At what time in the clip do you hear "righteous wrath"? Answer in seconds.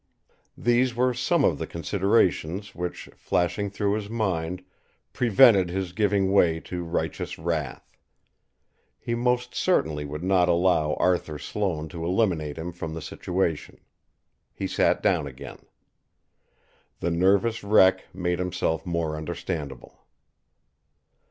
6.83-7.95